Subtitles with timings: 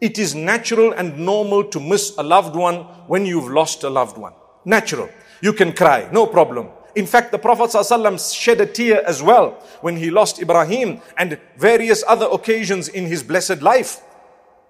[0.00, 4.18] It is natural and normal to miss a loved one when you've lost a loved
[4.18, 4.32] one.
[4.64, 5.08] Natural.
[5.40, 6.68] You can cry, no problem.
[6.94, 11.38] In fact, the Prophet ﷺ shed a tear as well when he lost Ibrahim and
[11.56, 14.00] various other occasions in his blessed life.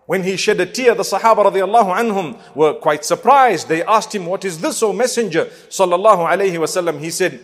[0.07, 3.69] When he shed a tear, the Sahaba radiallahu anhum were quite surprised.
[3.69, 5.47] They asked him, What is this, O Messenger?
[5.69, 7.01] Sallallahu alayhi wasallam.
[7.01, 7.41] He said,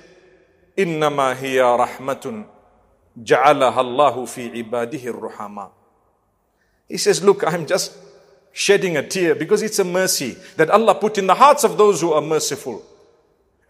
[0.76, 2.44] إنما هي رحمة
[3.16, 5.72] جعلها الله في عباده الرحماء.
[6.87, 7.97] he says, Look, I'm just
[8.51, 12.01] shedding a tear because it's a mercy that Allah put in the hearts of those
[12.01, 12.85] who are merciful.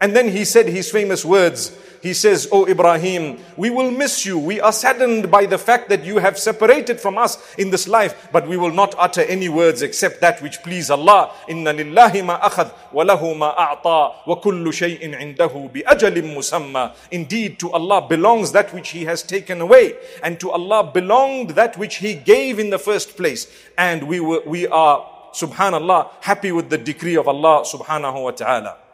[0.04, 1.72] And then he said his famous words.
[2.02, 4.38] He says, Oh Ibrahim, we will miss you.
[4.38, 8.28] We are saddened by the fact that you have separated from us in this life,
[8.30, 11.32] but we will not utter any words except that which please Allah.
[11.48, 16.94] Inna lillahi ma akhad wa lahu ma a'ta wa kullu shay'in indahu bi ajalim musamma.
[17.10, 21.78] Indeed, to Allah belongs that which He has taken away, and to Allah belonged that
[21.78, 23.50] which He gave in the first place.
[23.78, 28.84] And we, were, we are, subhanallah, happy with the decree of Allah subhanahu wa ta'ala.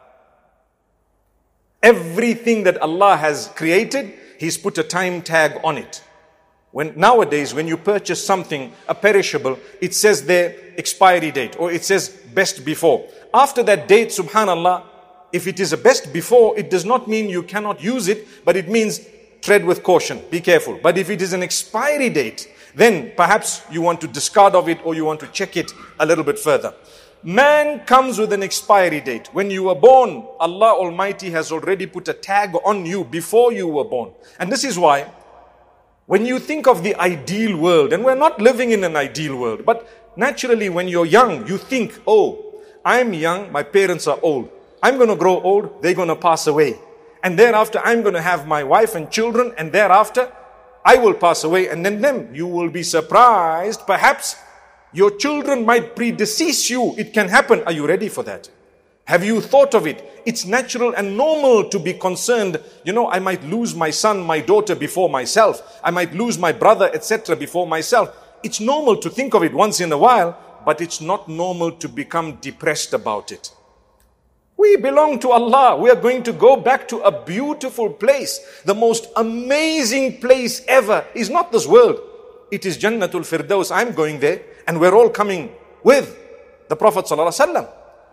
[1.83, 6.03] Everything that Allah has created, He's put a time tag on it.
[6.71, 11.83] When nowadays, when you purchase something, a perishable, it says their expiry date or it
[11.83, 13.07] says best before.
[13.33, 14.83] After that date, subhanallah,
[15.33, 18.55] if it is a best before, it does not mean you cannot use it, but
[18.55, 19.01] it means
[19.41, 20.79] tread with caution, be careful.
[20.81, 24.79] But if it is an expiry date, then perhaps you want to discard of it
[24.85, 26.73] or you want to check it a little bit further.
[27.23, 29.29] Man comes with an expiry date.
[29.31, 33.67] When you were born, Allah Almighty has already put a tag on you before you
[33.67, 34.11] were born.
[34.39, 35.11] And this is why,
[36.07, 39.65] when you think of the ideal world, and we're not living in an ideal world,
[39.67, 44.49] but naturally when you're young, you think, oh, I'm young, my parents are old.
[44.81, 46.79] I'm going to grow old, they're going to pass away.
[47.21, 50.31] And thereafter, I'm going to have my wife and children, and thereafter,
[50.83, 52.33] I will pass away, and then them.
[52.33, 54.37] You will be surprised, perhaps,
[54.93, 56.95] your children might predecease you.
[56.97, 57.63] It can happen.
[57.63, 58.49] Are you ready for that?
[59.05, 60.21] Have you thought of it?
[60.25, 62.61] It's natural and normal to be concerned.
[62.83, 65.79] You know, I might lose my son, my daughter before myself.
[65.83, 67.35] I might lose my brother, etc.
[67.35, 68.15] before myself.
[68.43, 71.89] It's normal to think of it once in a while, but it's not normal to
[71.89, 73.51] become depressed about it.
[74.57, 75.75] We belong to Allah.
[75.77, 78.39] We are going to go back to a beautiful place.
[78.63, 81.99] The most amazing place ever is not this world.
[82.51, 83.75] It is Jannatul Firdaus.
[83.75, 85.51] I'm going there and we're all coming
[85.83, 86.17] with
[86.69, 87.69] the Prophet ﷺ.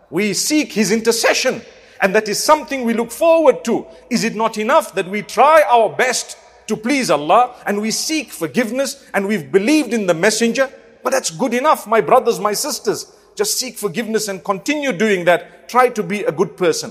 [0.09, 1.61] We seek his intercession
[2.01, 3.85] and that is something we look forward to.
[4.09, 6.37] Is it not enough that we try our best
[6.67, 10.69] to please Allah and we seek forgiveness and we've believed in the messenger?
[11.03, 13.11] But that's good enough, my brothers, my sisters.
[13.35, 15.69] Just seek forgiveness and continue doing that.
[15.69, 16.87] Try to be a good person.